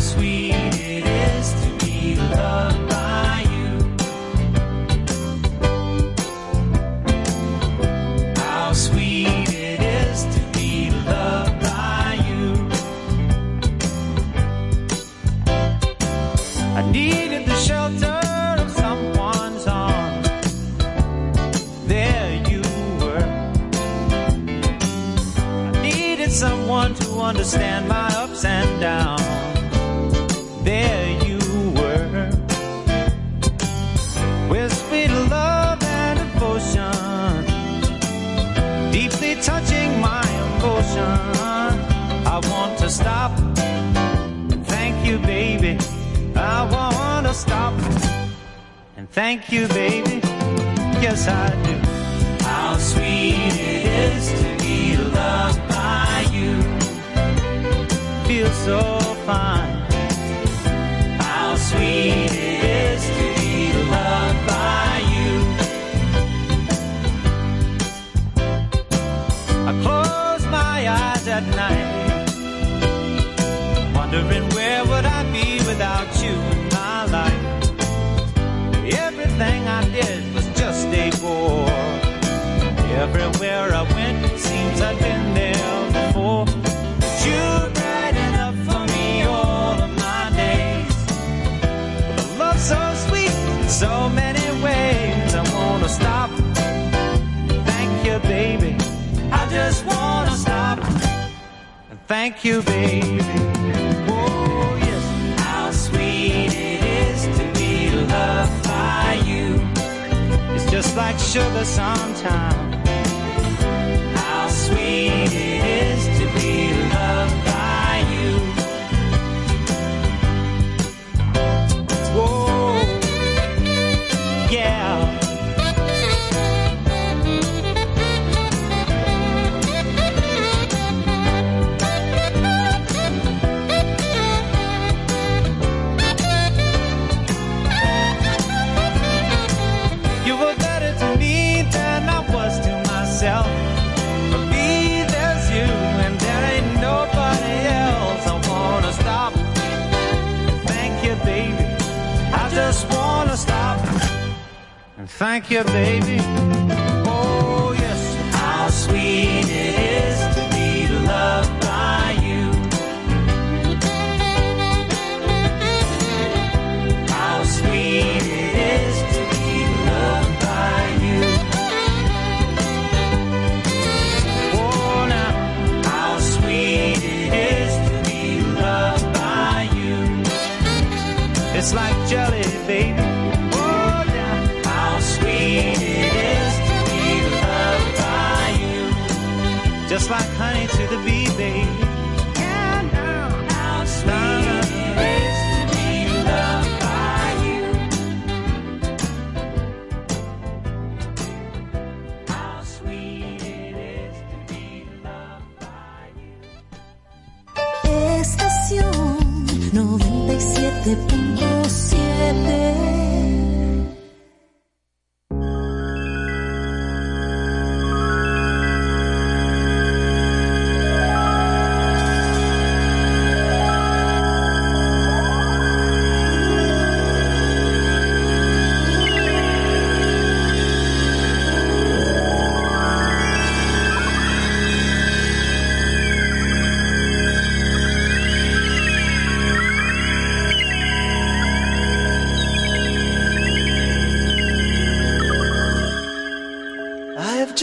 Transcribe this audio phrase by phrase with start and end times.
[0.00, 0.69] sweet.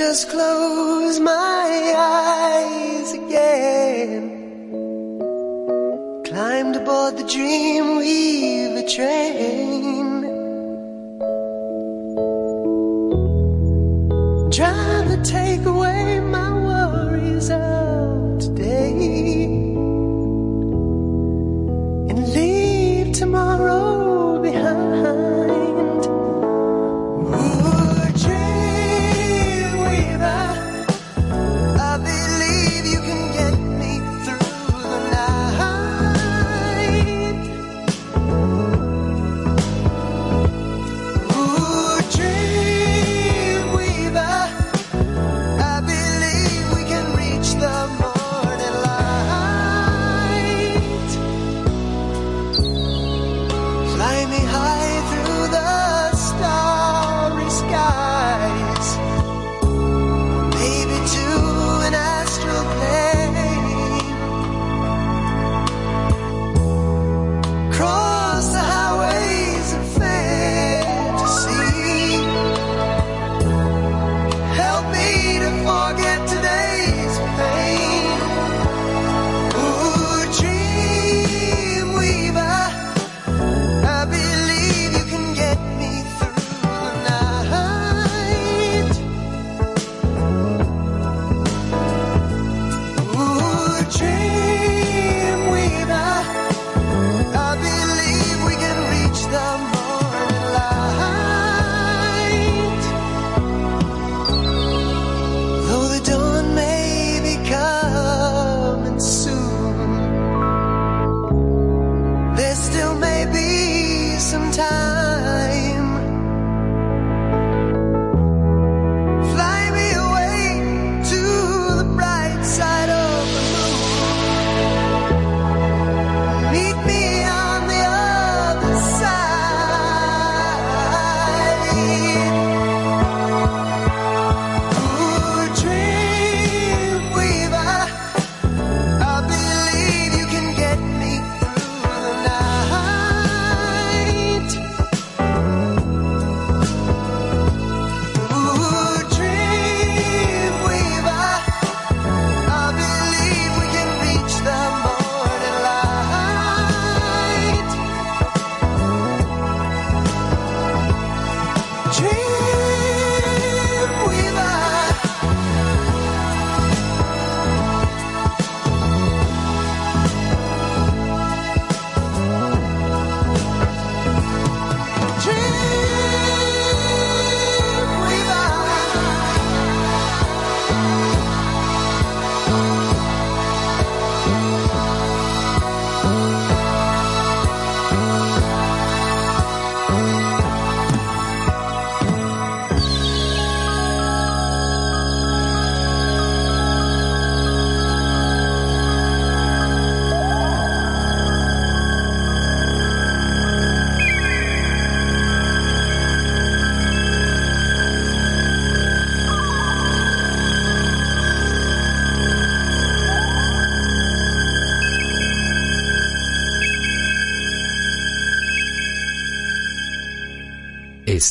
[0.08, 1.47] Just closed my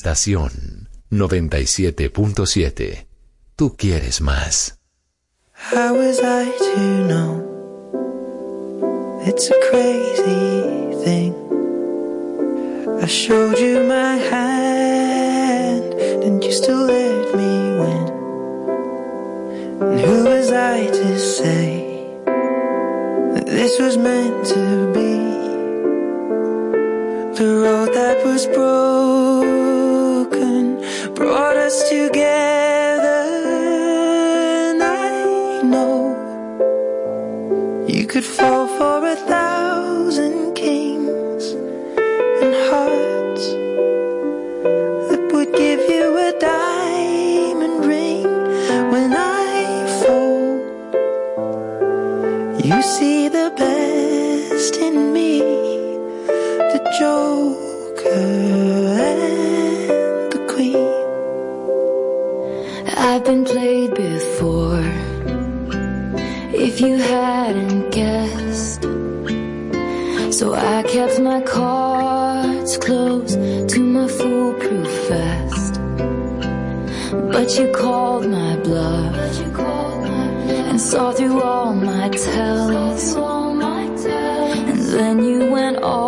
[0.06, 3.08] Estación 97.7.
[3.56, 4.78] Tú quieres más.
[5.52, 7.42] How was I to know?
[9.26, 11.34] It's a crazy thing.
[13.02, 18.06] I showed you my hand, and you still let me win.
[19.90, 22.06] And who was I to say
[23.34, 25.16] that this was meant to be?
[27.34, 29.45] The road that was broken
[31.36, 33.20] brought us together,
[34.70, 35.98] and I know
[37.86, 39.45] you could fall for a thousand
[70.38, 73.36] so I kept my cards close
[73.72, 75.80] to my foolproof vest.
[77.32, 79.16] But you called my bluff
[80.68, 83.16] and saw through all my tells.
[83.16, 86.05] And then you went all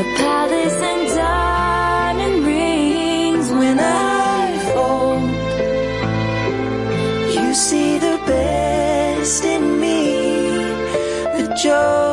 [0.00, 3.46] a palace and diamond rings.
[3.50, 4.10] When I
[7.34, 9.98] You see the best in me,
[11.36, 12.09] the joker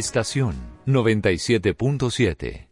[0.00, 0.54] Estación
[0.86, 2.69] 97.7.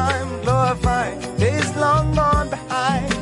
[0.00, 3.12] time glorifying days long gone behind.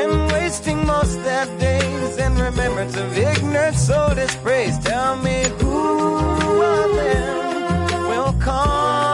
[0.00, 4.76] and wasting most their days in remembrance of ignorance so disgrace.
[4.90, 5.76] Tell me who
[6.74, 9.07] of them will come.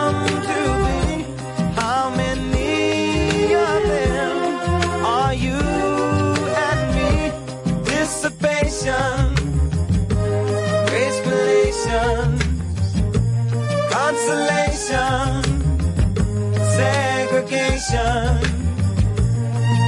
[17.88, 18.64] Segregation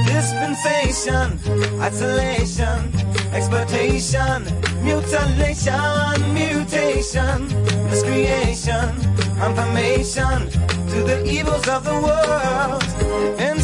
[0.05, 1.39] dispensation,
[1.81, 2.91] isolation,
[3.33, 4.43] exploitation,
[4.83, 7.47] mutilation, mutation,
[7.89, 8.89] miscreation,
[9.37, 10.49] confirmation.
[10.87, 12.83] To the evils of the world,
[13.39, 13.61] and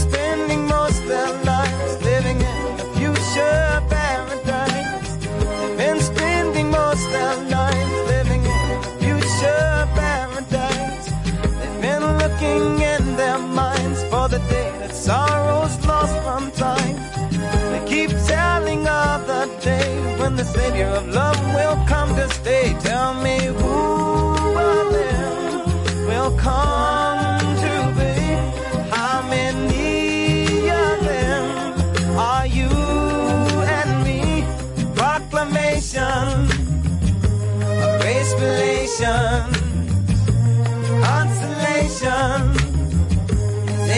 [20.24, 22.74] when the Savior of love will come to stay.
[22.80, 23.80] Tell me who
[24.70, 28.16] of them will come to be?
[28.98, 31.44] How many of them
[32.32, 32.74] are you
[33.78, 34.22] and me?
[34.96, 36.28] Proclamation
[37.84, 38.34] of race
[41.08, 42.42] consolation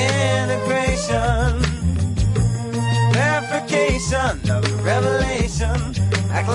[0.05, 1.34] integration,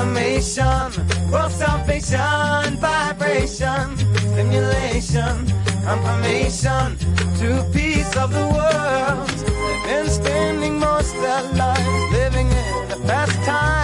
[0.01, 5.47] acclamation, world salvation, vibration, stimulation,
[5.85, 6.97] confirmation
[7.39, 9.29] to peace of the world.
[9.29, 13.80] They've been spending most their lives living in a pastime paradise.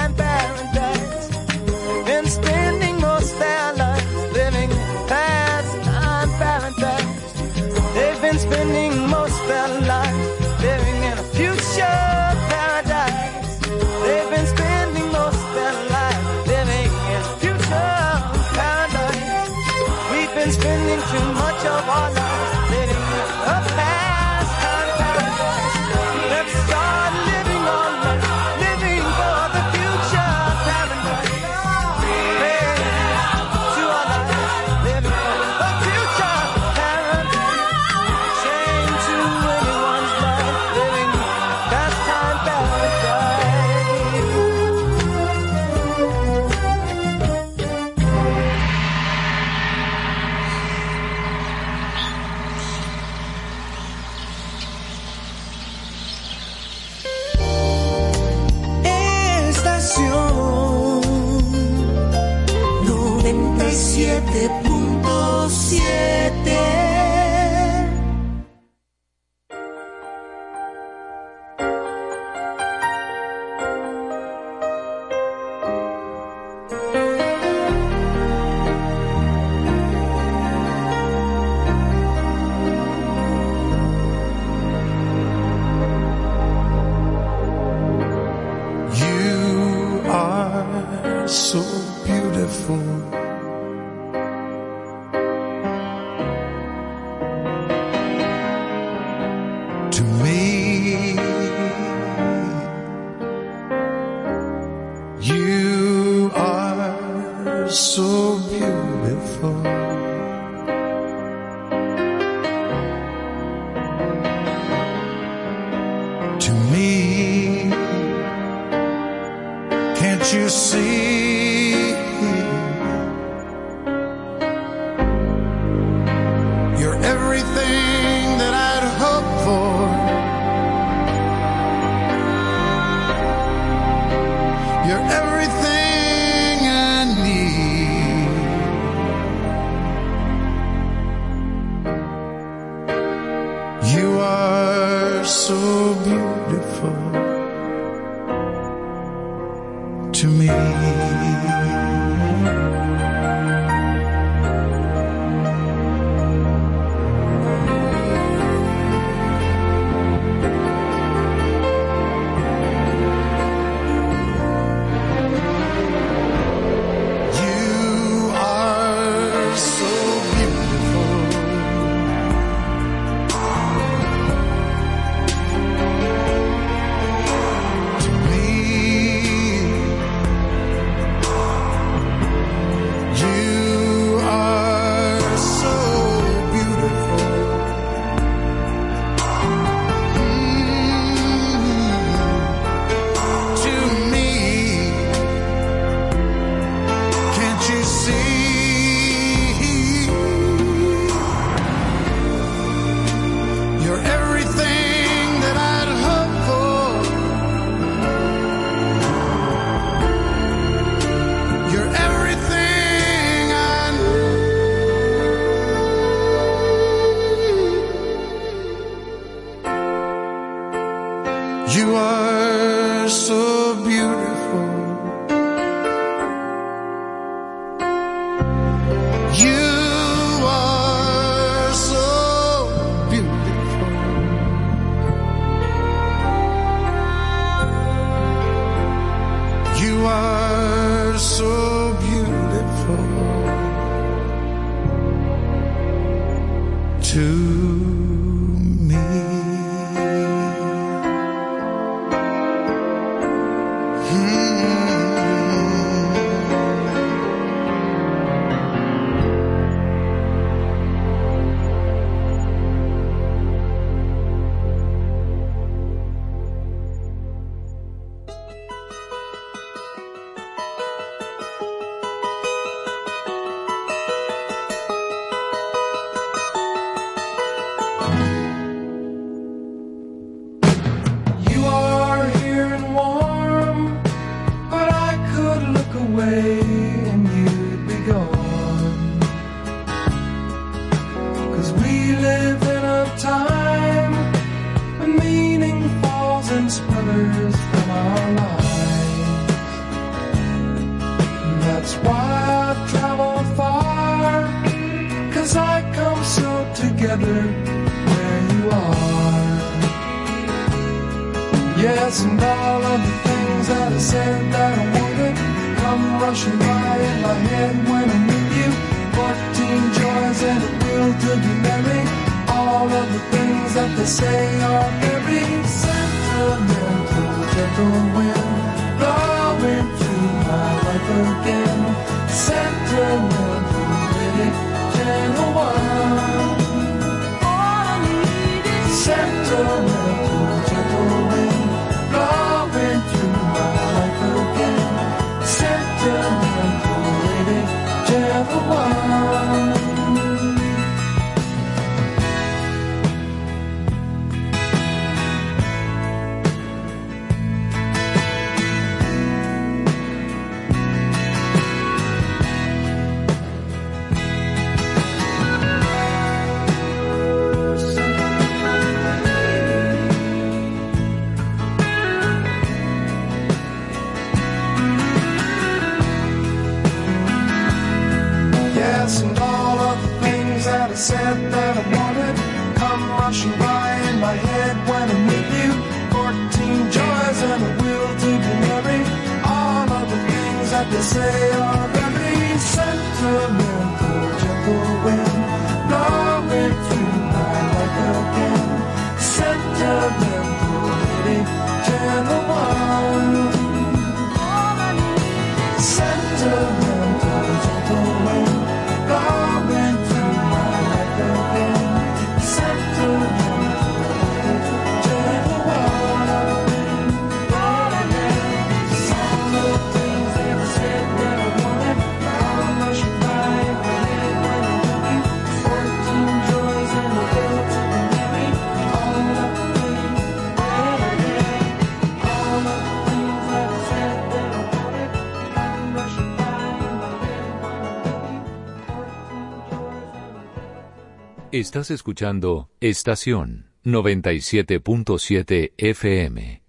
[441.59, 446.63] Estás escuchando Estación 97.7 FM.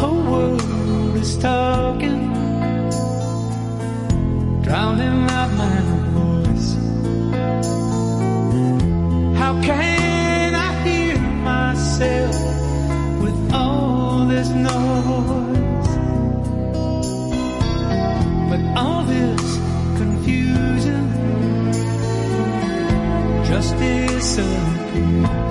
[0.00, 2.32] Whole world is talking,
[4.62, 5.29] drowning.
[14.40, 15.88] this noise,
[18.48, 19.58] but all this
[19.98, 21.04] confusion,
[23.44, 25.49] just disappears.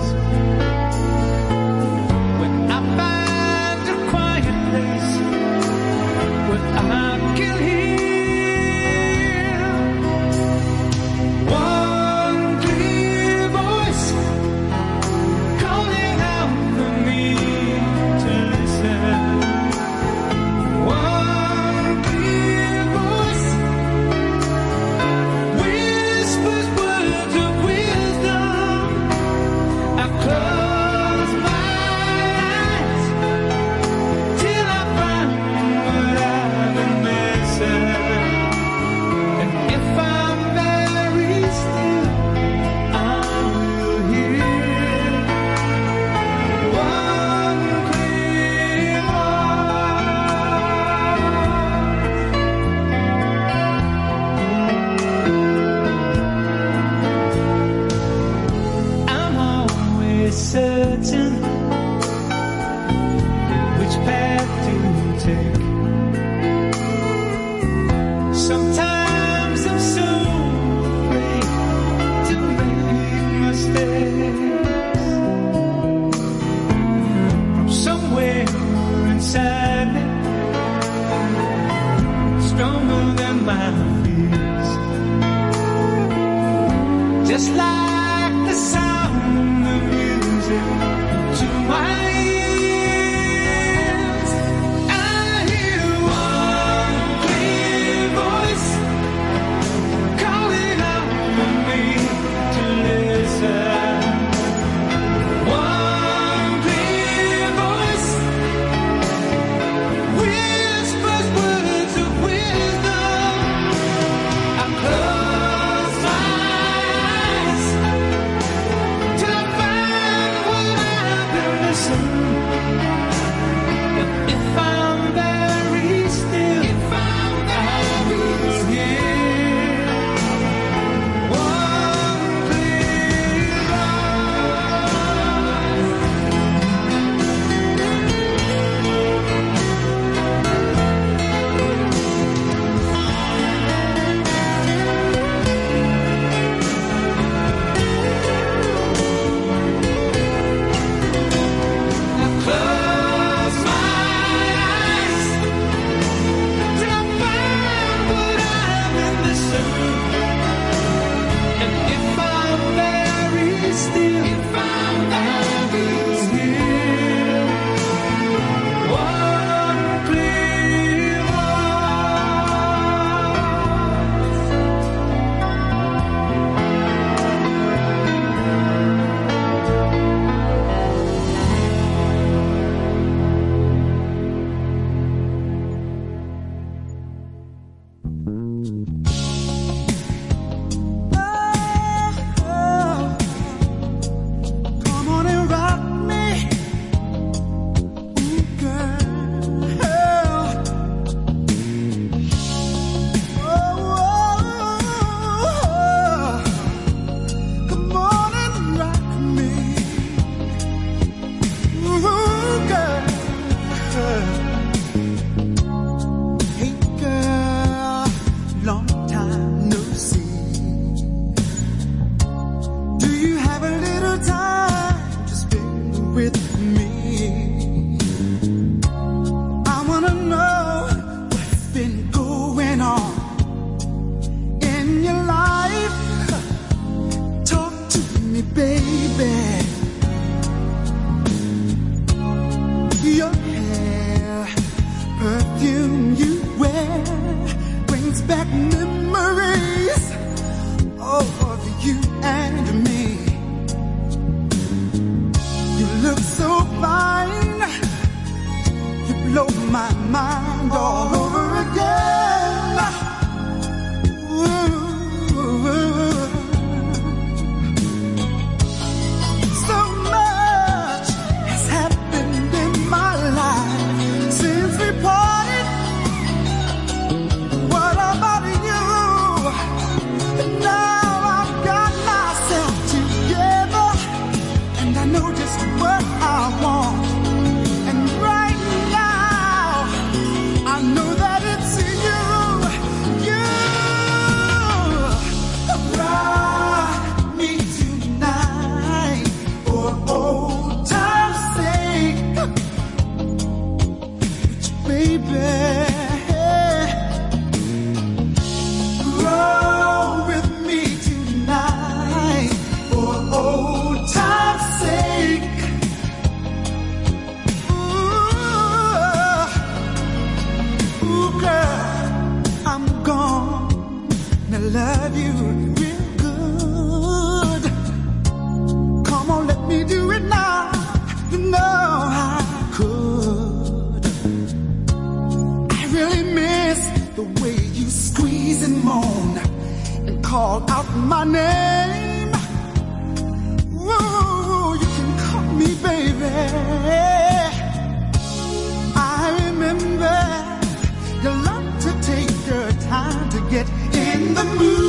[354.34, 354.89] The mood.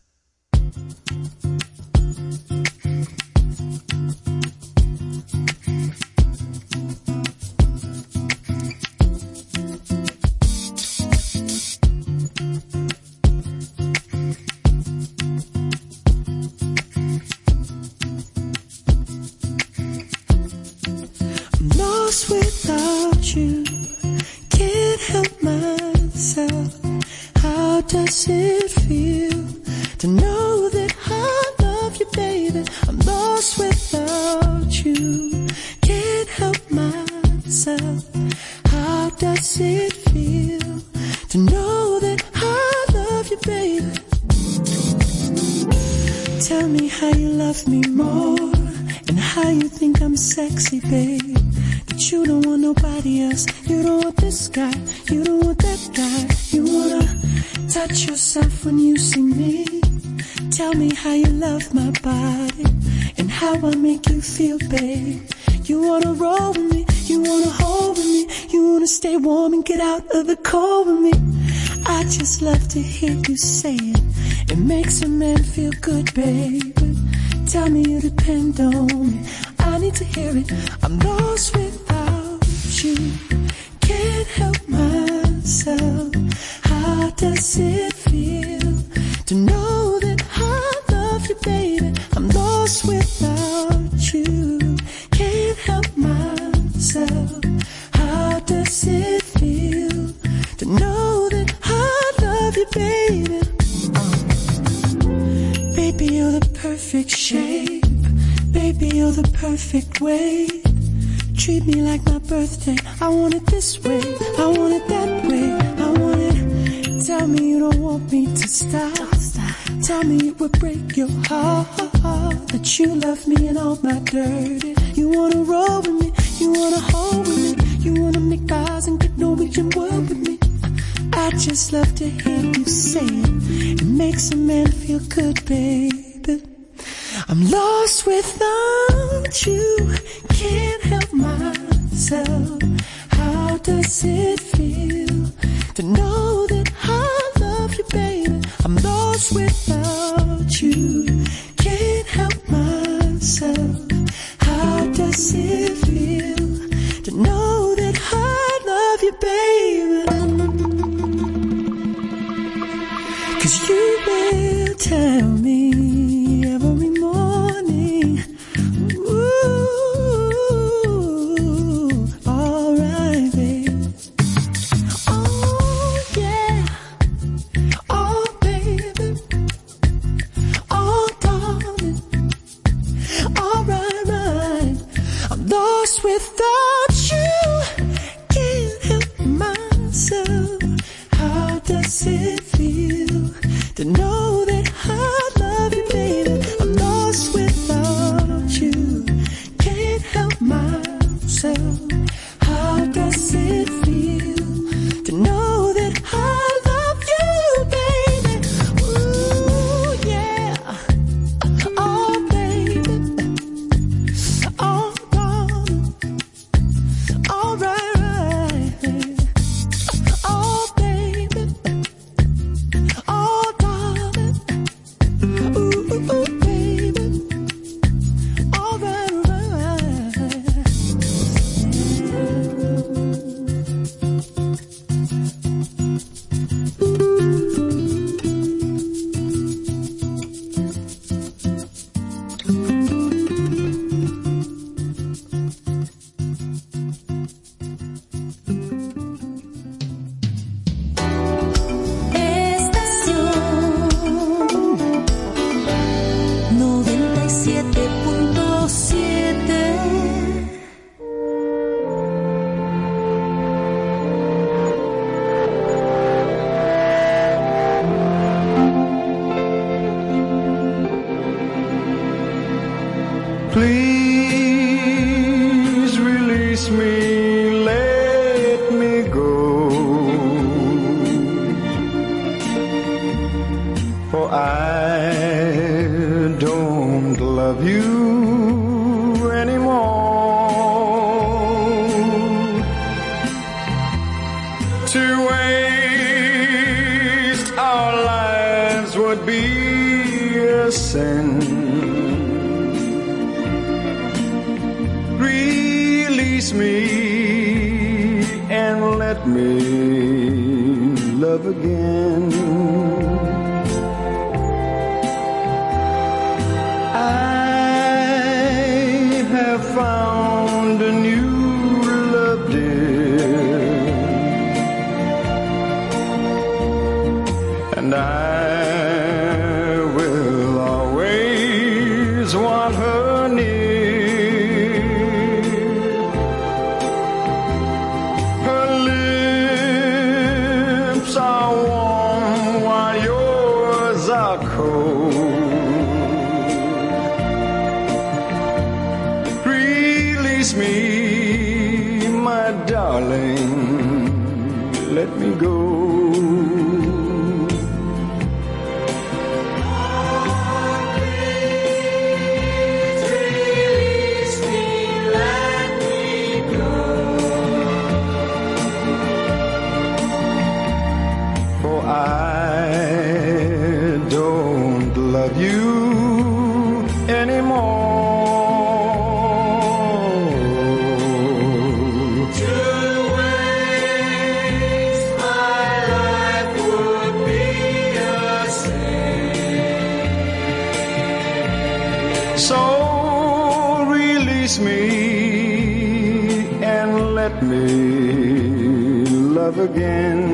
[397.41, 400.30] Me love again.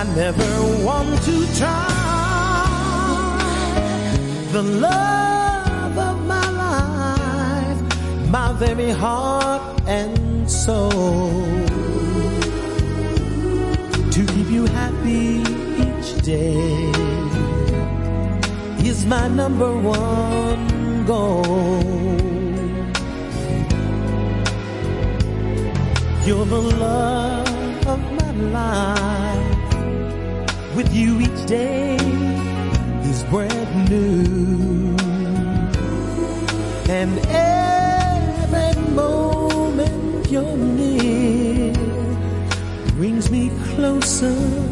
[0.00, 0.50] I never
[0.82, 1.86] want to try.
[4.50, 7.80] The love of my life,
[8.30, 11.30] my very heart and soul.
[14.14, 15.42] To keep you happy
[15.84, 16.92] each day
[18.88, 21.44] is my number one goal.
[26.24, 27.19] You're the love
[30.92, 31.96] you each day
[33.04, 34.96] is brand new.
[36.88, 41.72] And every moment you're near
[42.96, 44.69] brings me closer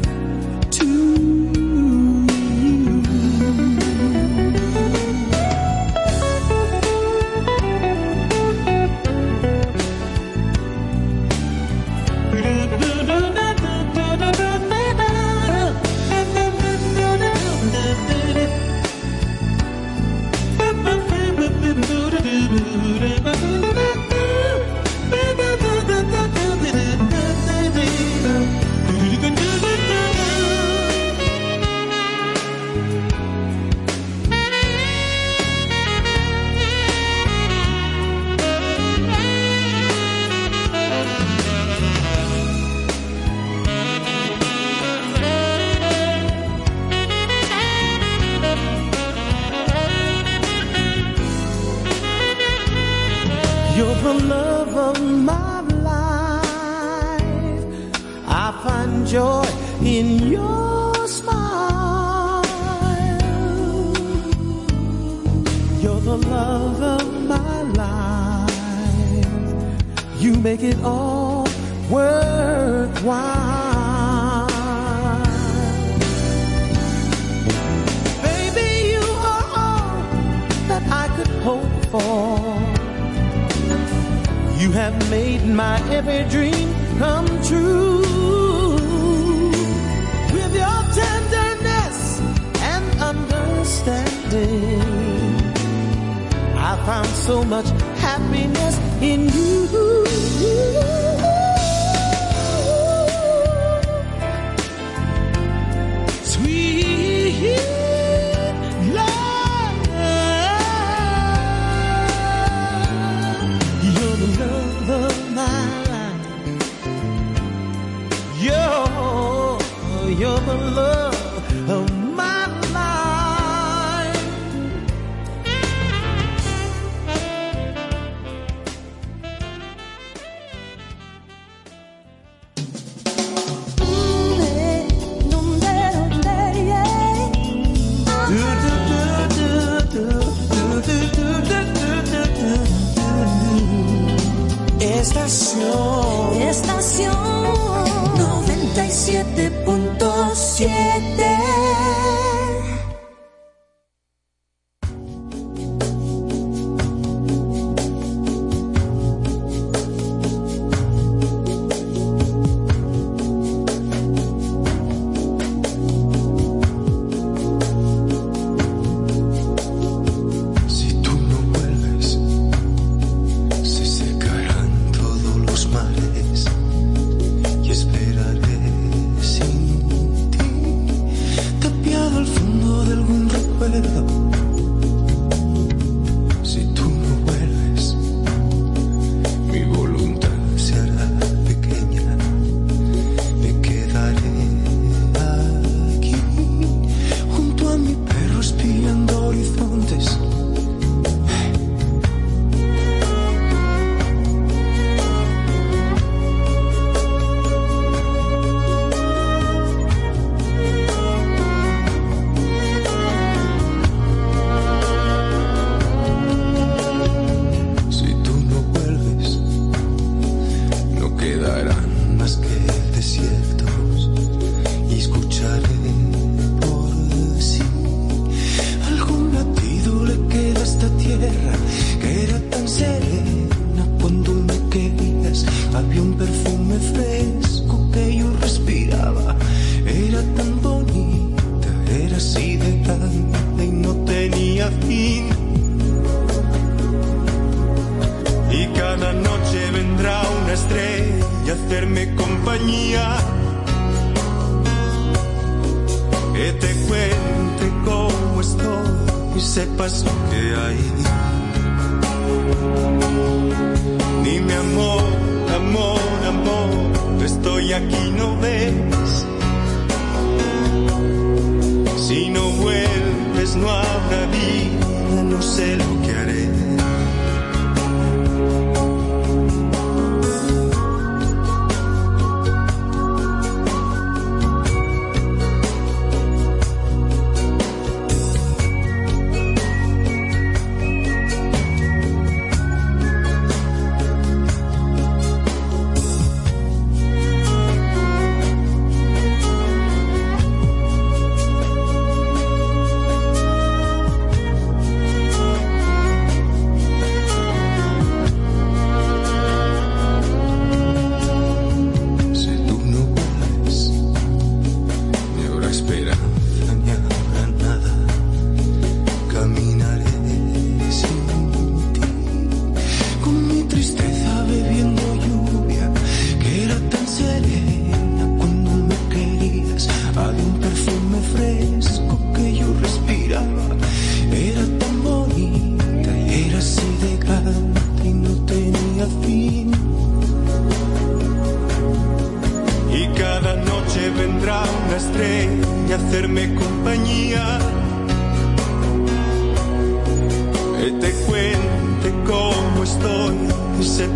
[120.15, 121.18] you're the love.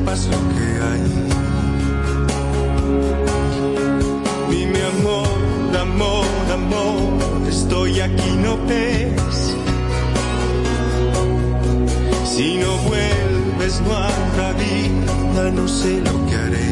[0.02, 1.02] sepas lo que hay.
[4.50, 9.54] Dime amor, amor, amor, estoy aquí, no ves.
[12.24, 16.71] Si no vuelves, no habrá vida, no sé lo que haré.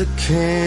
[0.00, 0.65] A king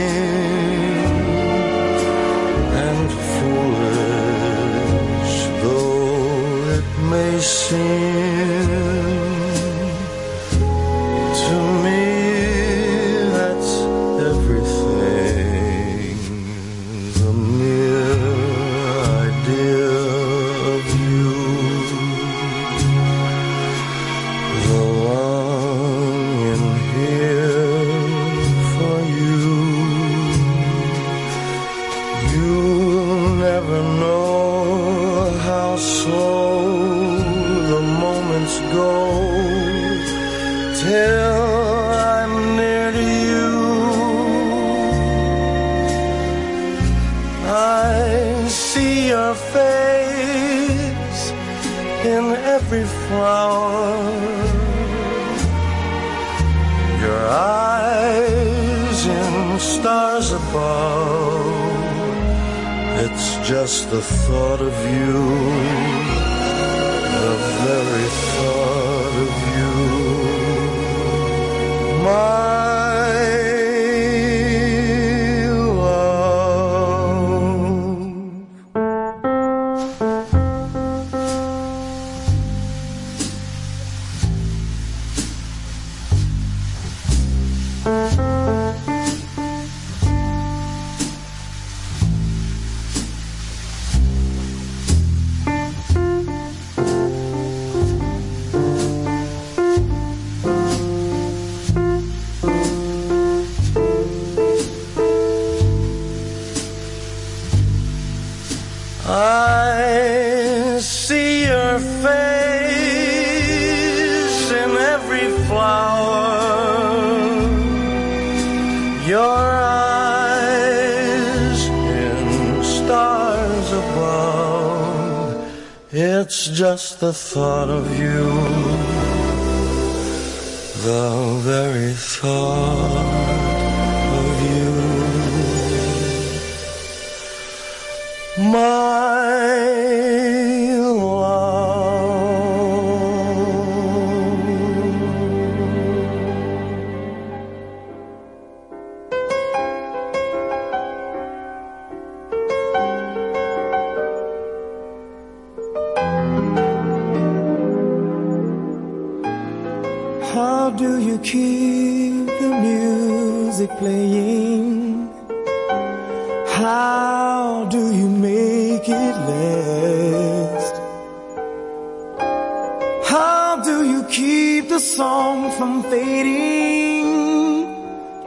[126.99, 127.48] the thought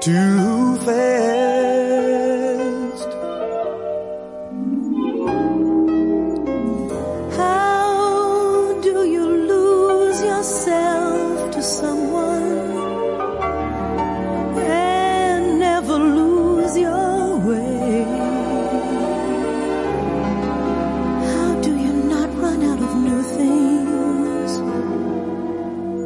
[0.02, 1.92] too fast?
[7.36, 12.58] How do you lose yourself to someone
[14.58, 18.02] and never lose your way?
[21.32, 24.50] How do you not run out of new things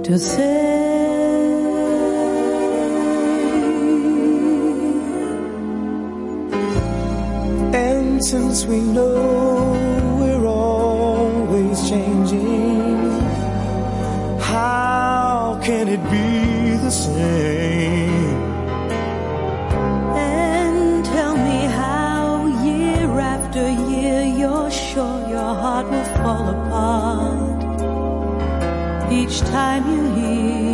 [0.06, 0.55] to say?
[8.56, 12.96] Since we know we're always changing,
[14.40, 18.40] how can it be the same?
[20.16, 27.60] And tell me how year after year you're sure your heart will fall apart
[29.12, 30.65] each time you hear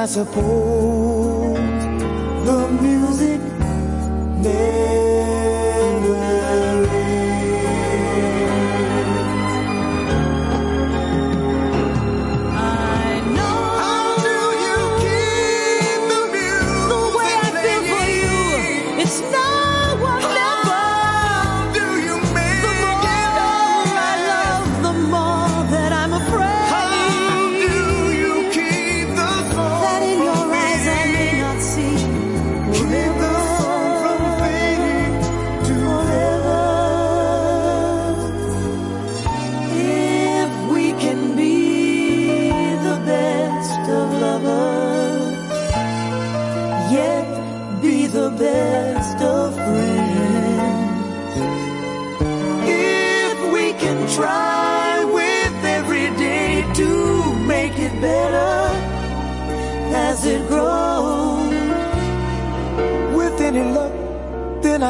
[0.00, 1.58] I suppose
[2.46, 3.17] the music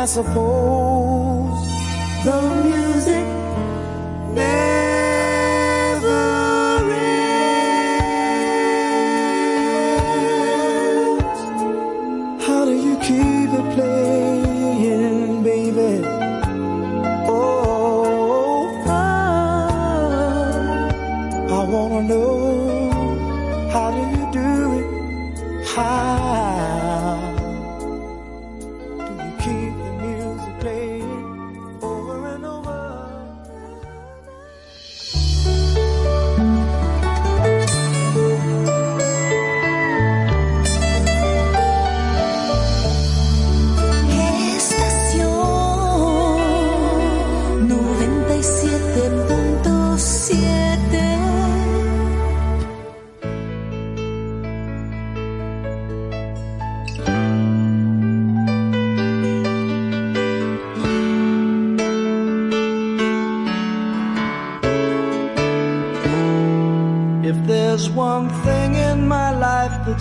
[0.08, 0.87] suppose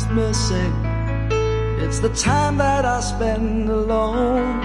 [0.06, 0.74] missing,
[1.80, 4.61] it's the time that I spend alone.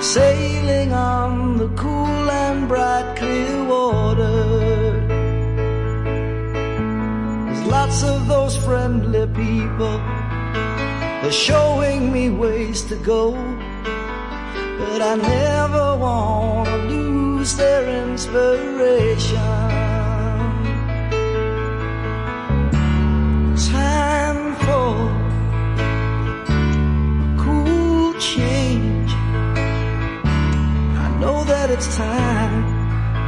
[0.00, 4.90] Sailing on the cool and bright clear water.
[7.46, 9.98] There's lots of those friendly people.
[11.20, 13.32] They're showing me ways to go.
[14.80, 18.59] But I never want to lose their inspiration.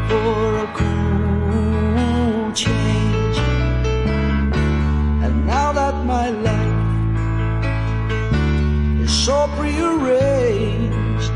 [0.08, 3.38] For a cool change.
[5.24, 6.80] And now that my life
[9.04, 11.32] is so prearranged,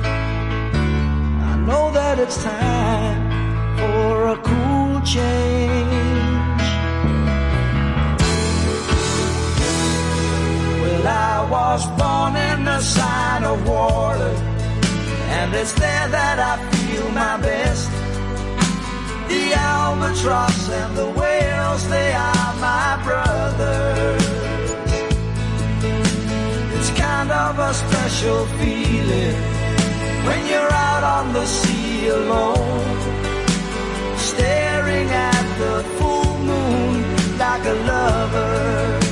[1.50, 3.22] I know that it's time
[3.78, 6.66] for a cool change.
[10.82, 14.34] Well, I was born in the sign of water,
[15.38, 16.65] and it's there that I
[20.16, 24.22] albatross and the whales, they are my brothers.
[26.74, 29.36] It's kind of a special feeling
[30.26, 32.98] when you're out on the sea alone,
[34.16, 39.05] staring at the full moon like a lover.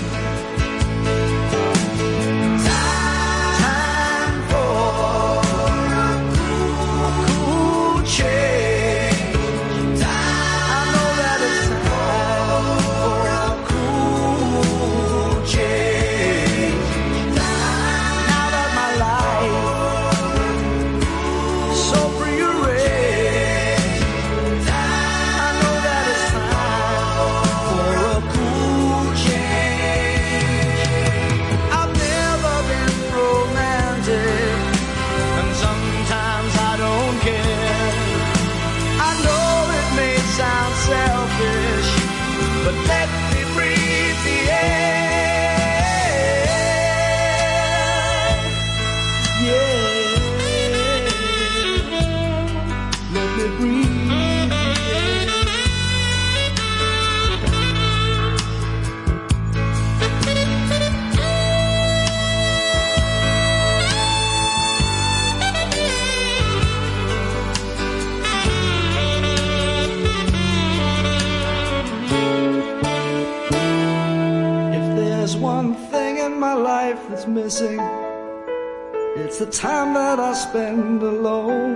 [79.64, 81.72] time that I spend alone,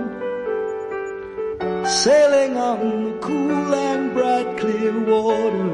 [2.03, 5.73] sailing on the cool and bright clear water.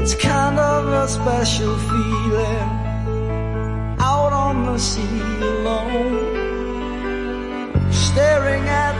[0.00, 2.70] It's kind of a special feeling
[4.12, 5.22] out on the sea
[5.54, 6.18] alone,
[7.92, 8.95] staring at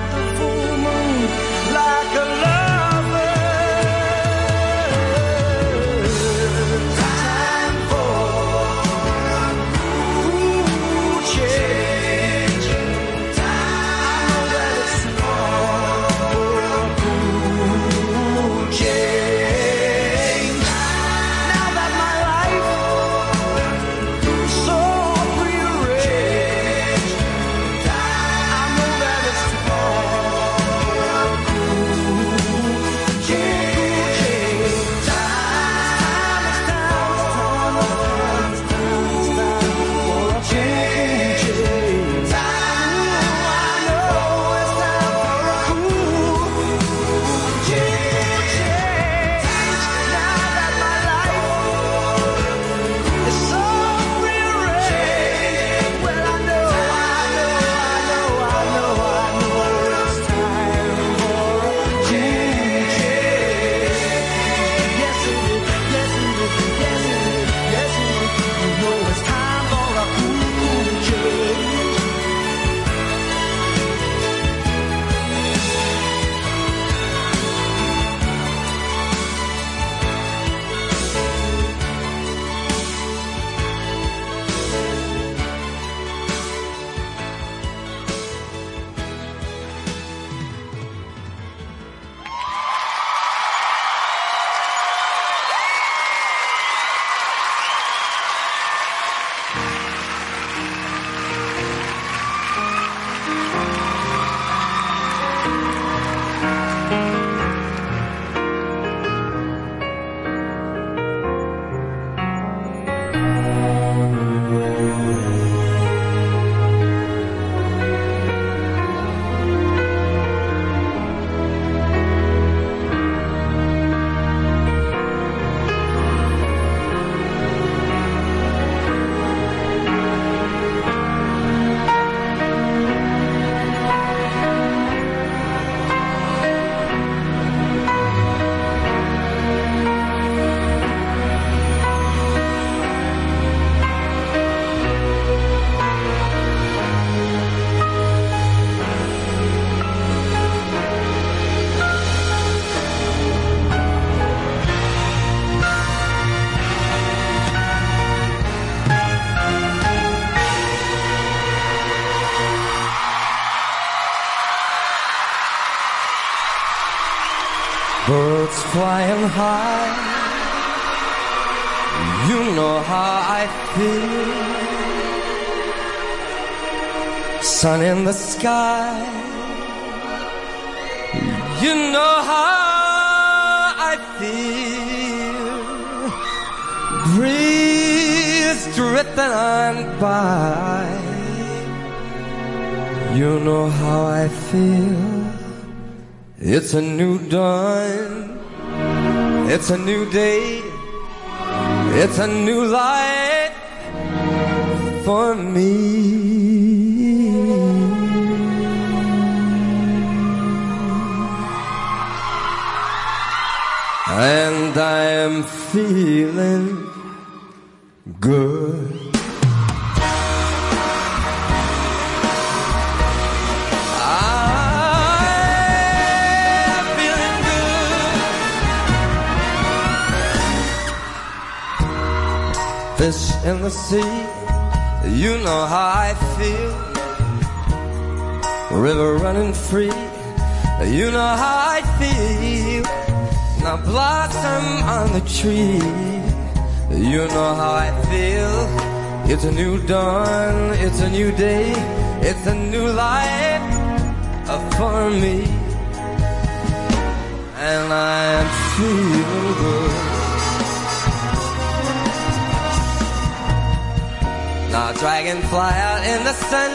[266.26, 266.72] the sun.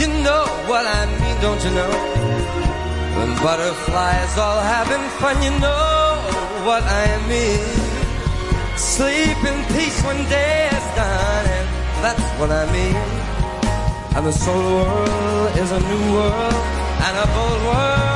[0.00, 1.92] You know what I mean, don't you know?
[3.16, 6.20] When butterflies all having fun, you know
[6.68, 7.64] what I mean.
[8.76, 11.68] Sleep in peace when day is done, and
[12.04, 12.96] that's what I mean.
[14.16, 16.54] And the soul world is a new world
[17.06, 18.13] and a bold world.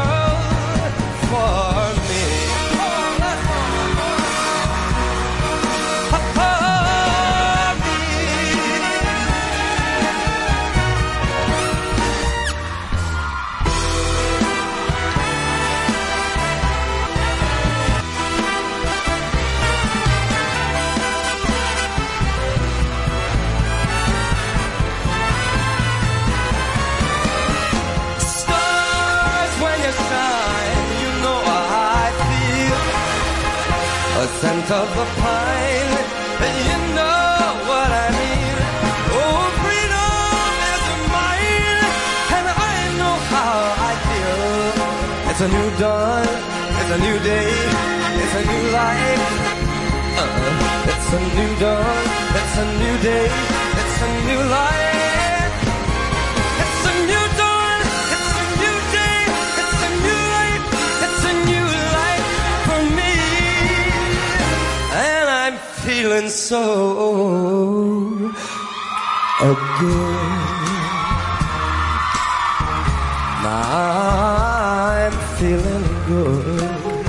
[34.41, 35.95] Scent of the pine,
[36.47, 38.57] and you know what I mean.
[39.19, 40.85] Oh, freedom is
[41.17, 41.83] mine,
[42.37, 43.55] and I know how
[43.91, 45.31] I feel.
[45.31, 46.29] It's a new dawn,
[46.79, 47.51] it's a new day,
[48.23, 49.27] it's a new life.
[50.23, 52.05] Uh, it's a new dawn,
[52.39, 53.27] it's a new day,
[53.81, 54.88] it's a new life.
[65.99, 66.55] Feeling so
[69.81, 70.09] good.
[73.43, 73.99] Now
[74.95, 77.05] I'm feeling good.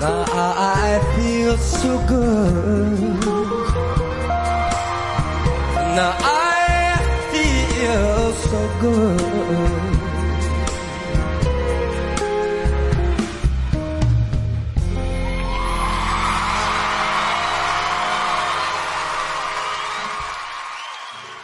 [0.00, 2.39] Now I feel so good.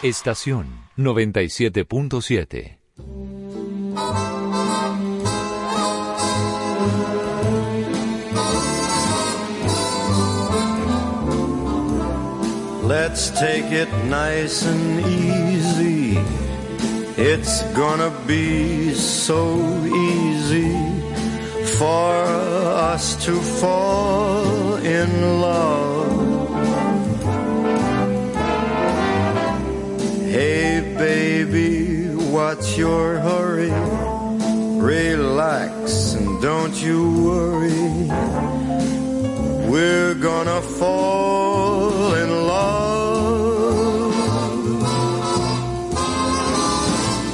[0.09, 0.67] Estación
[0.97, 2.79] 97.7.
[12.85, 16.19] Let's take it nice and easy.
[17.17, 20.73] It's gonna be so easy
[21.79, 22.15] for
[22.95, 26.26] us to fall in love.
[30.37, 33.73] Hey baby, what's your hurry?
[34.79, 37.73] Relax and don't you worry.
[39.67, 44.13] We're gonna fall in love.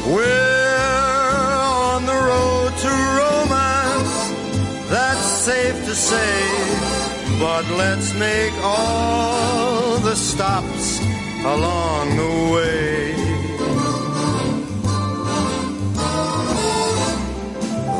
[0.06, 0.78] We're
[1.58, 4.14] on the road to romance,
[4.88, 6.34] that's safe to say.
[7.40, 10.91] But let's make all the stops
[11.44, 13.14] along the way.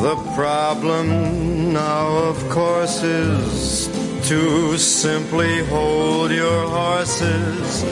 [0.01, 3.87] The problem now, of course, is
[4.29, 7.83] to simply hold your horses.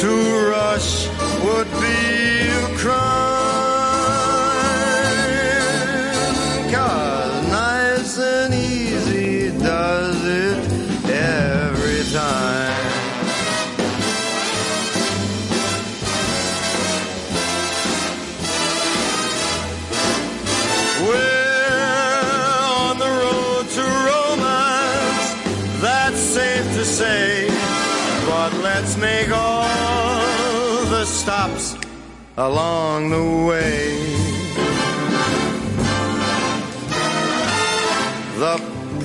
[0.00, 0.10] To
[0.50, 1.08] rush
[1.44, 2.17] would be
[32.38, 33.98] along the way.
[38.38, 38.56] The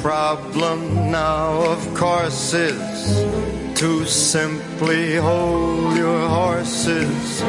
[0.02, 3.26] problem now, of course, is
[3.80, 7.42] to simply hold your horses.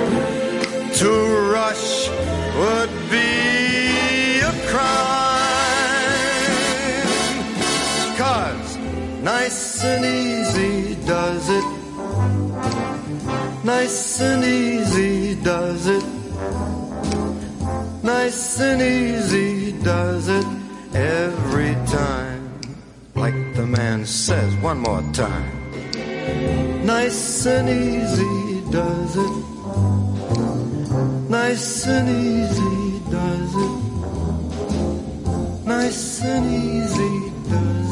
[1.00, 1.10] To
[1.52, 2.08] rush
[2.60, 5.04] would be a crime.
[8.16, 8.78] Cause
[9.22, 11.83] nice and easy does it.
[13.64, 16.04] Nice and easy does it.
[18.02, 20.46] Nice and easy does it
[20.94, 22.60] every time.
[23.14, 25.50] Like the man says one more time.
[26.84, 29.36] Nice and easy does it.
[31.30, 33.80] Nice and easy does it.
[35.64, 37.83] Nice and easy does it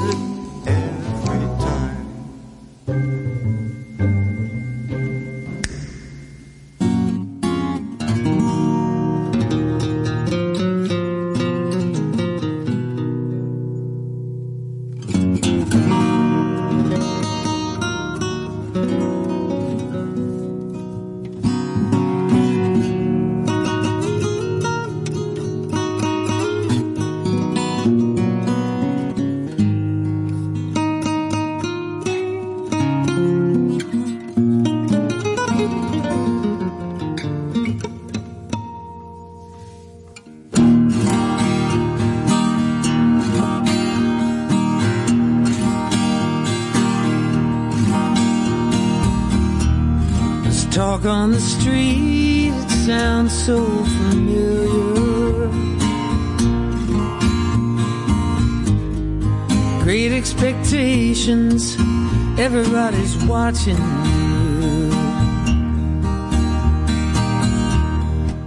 [63.28, 64.90] watching you.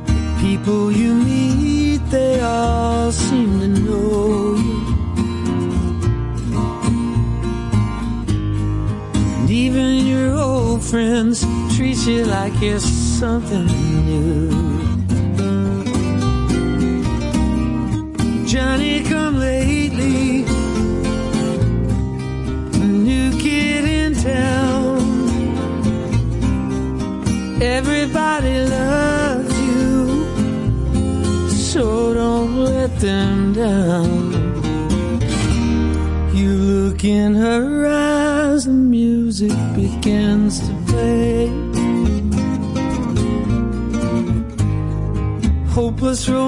[0.06, 4.95] The people you meet, they all seem to know you.
[9.38, 11.45] And even your old friends
[11.76, 13.84] treat you like you're something.
[46.15, 46.44] was through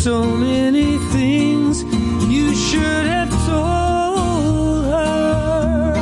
[0.00, 1.82] so many things
[2.32, 5.92] you should have told her.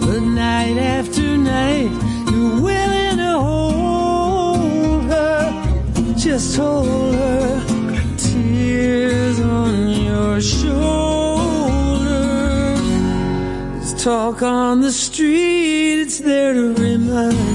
[0.00, 1.92] But night after night,
[2.32, 6.14] you're willing to hold her.
[6.16, 7.62] Just hold her.
[8.16, 10.80] Tears on your shoulders.
[13.78, 17.49] There's talk on the street, it's there to remind.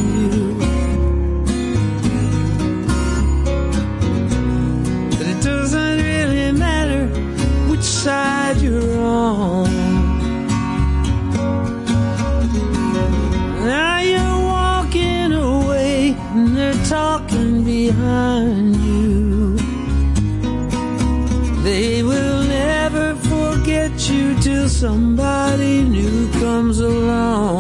[24.86, 27.55] somebody new comes along.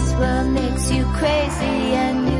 [0.00, 2.39] This world makes you crazy and you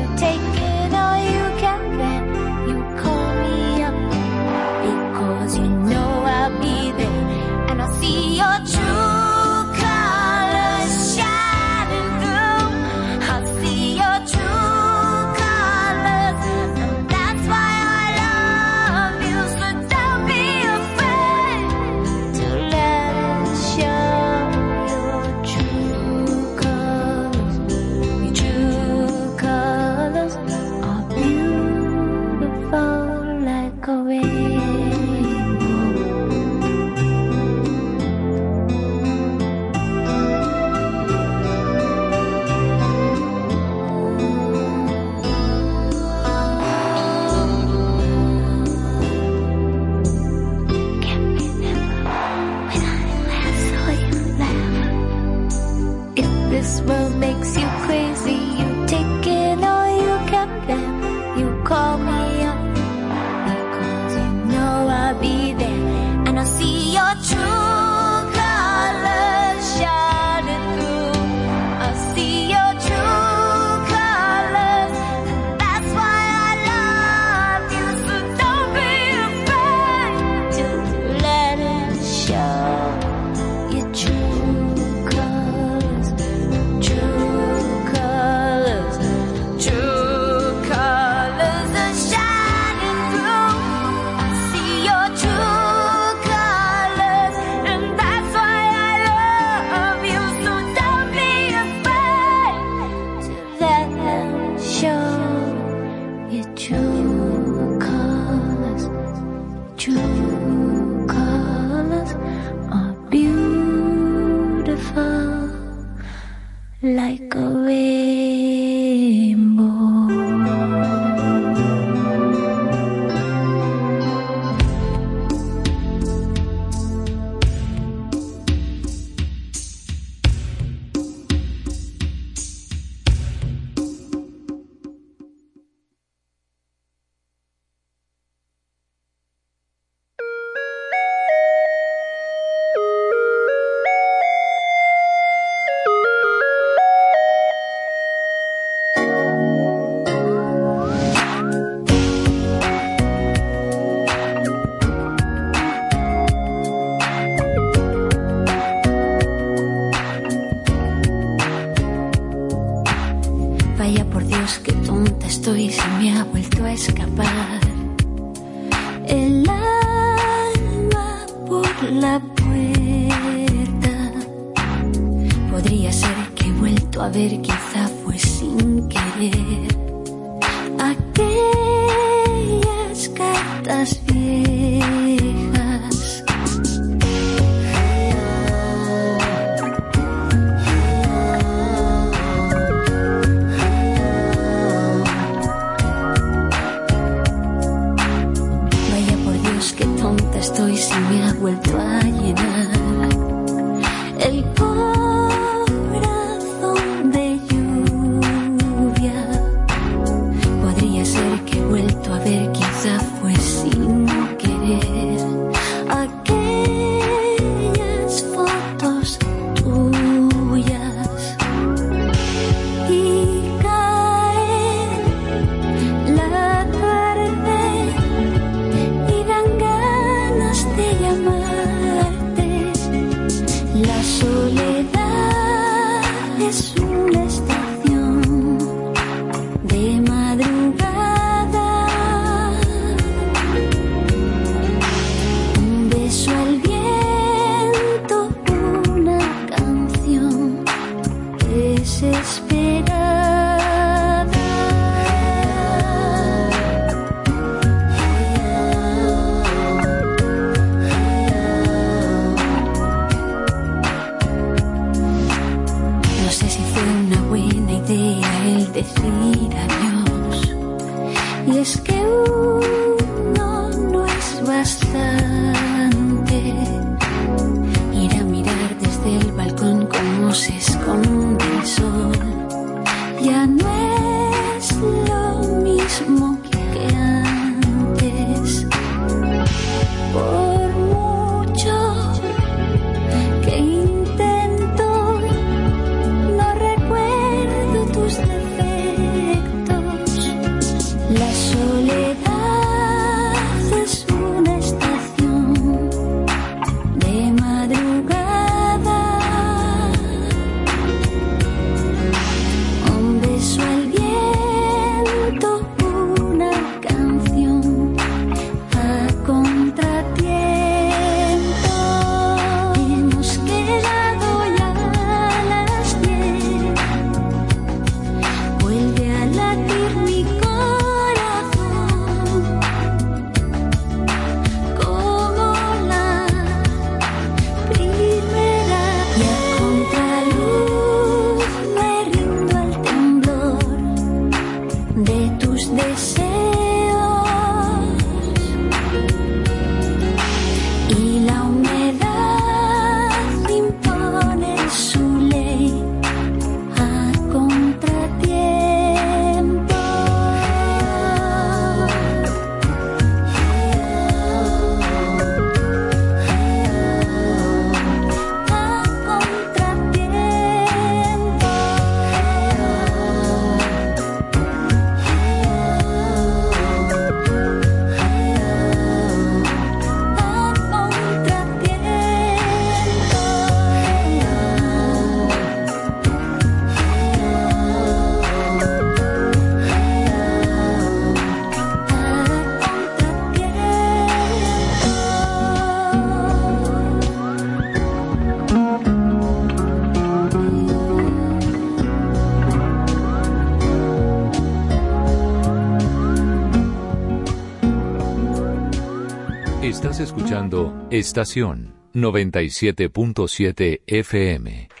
[410.91, 414.80] Estación 97.7 FM.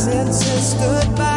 [0.00, 1.29] senses goodbye.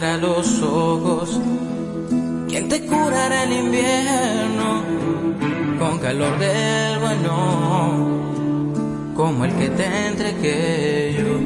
[0.00, 1.40] Besará los ojos.
[2.48, 4.82] Quién te curará el invierno
[5.78, 8.20] con calor del bueno.
[9.14, 11.36] Como el que te entregué yo.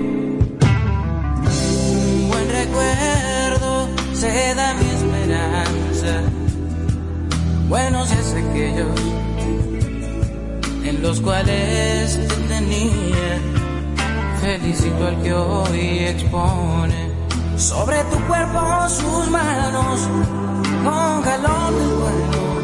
[1.90, 6.22] Un buen recuerdo se da mi esperanza.
[7.68, 9.00] Buenos es aquellos
[10.84, 13.40] en los cuales te tenía.
[14.40, 17.13] Felicito al que hoy expone
[17.56, 20.00] sobre tu cuerpo sus manos
[20.84, 22.54] con calor del bueno.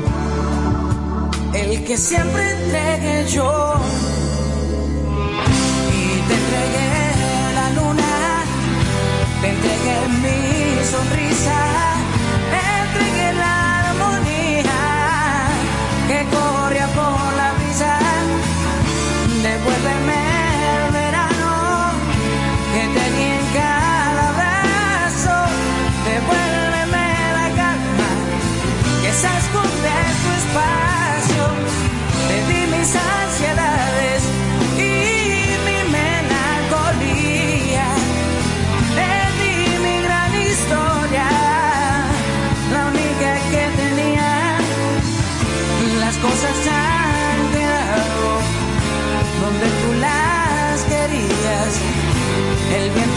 [1.55, 3.75] El que siempre entregué yo.
[5.93, 6.91] Y te entregué
[7.55, 8.45] la luna,
[9.41, 11.59] te entregué mi sonrisa,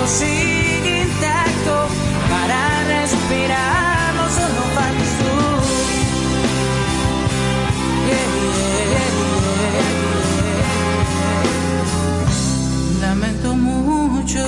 [0.04, 1.88] Viento sigue intacto
[2.30, 5.34] para respirar, no solo faltas tú.
[13.02, 14.44] Lamento mucho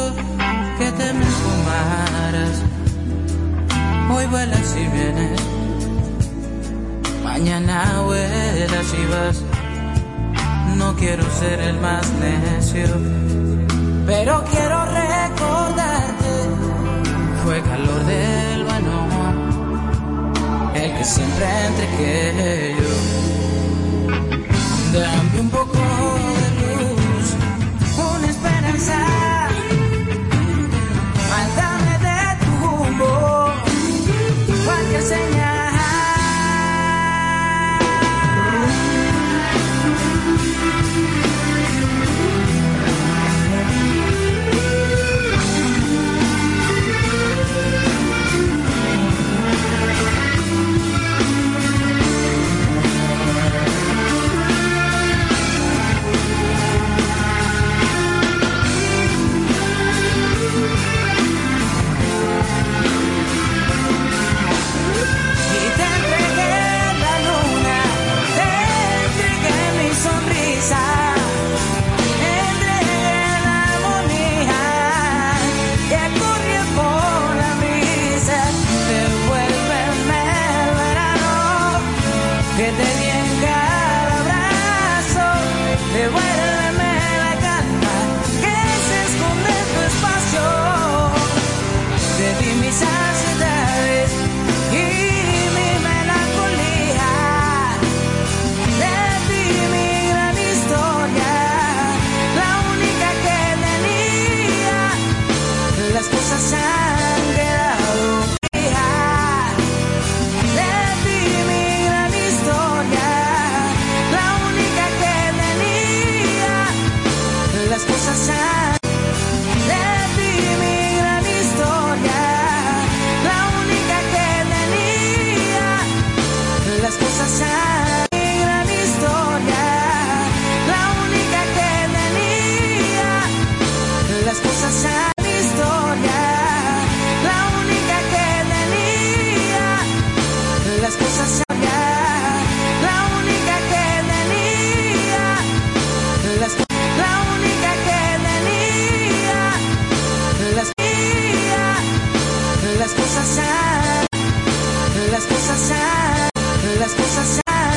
[0.77, 2.55] que te me fumaras.
[4.13, 5.41] Hoy vuelas y vienes,
[7.23, 9.41] mañana vuelas y vas.
[10.75, 12.87] No quiero ser el más necio,
[14.05, 14.74] pero quiero
[17.75, 19.07] calor del bueno,
[20.75, 22.95] el que siempre entregué yo.
[24.93, 26.04] Damn